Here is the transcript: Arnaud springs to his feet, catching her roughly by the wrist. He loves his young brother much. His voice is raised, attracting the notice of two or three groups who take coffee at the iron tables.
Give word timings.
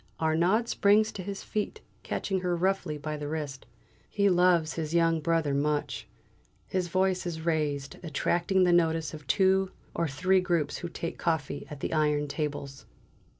Arnaud 0.19 0.65
springs 0.67 1.11
to 1.11 1.21
his 1.21 1.43
feet, 1.43 1.81
catching 2.01 2.39
her 2.39 2.55
roughly 2.55 2.97
by 2.97 3.17
the 3.17 3.27
wrist. 3.27 3.67
He 4.09 4.31
loves 4.31 4.73
his 4.73 4.95
young 4.95 5.19
brother 5.21 5.53
much. 5.53 6.07
His 6.65 6.87
voice 6.87 7.27
is 7.27 7.41
raised, 7.41 7.97
attracting 8.01 8.63
the 8.63 8.73
notice 8.73 9.13
of 9.13 9.27
two 9.27 9.69
or 9.93 10.07
three 10.07 10.39
groups 10.41 10.77
who 10.79 10.89
take 10.89 11.19
coffee 11.19 11.67
at 11.69 11.81
the 11.81 11.93
iron 11.93 12.27
tables. 12.27 12.87